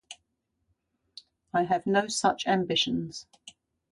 [1.53, 3.27] I have no such ambitions.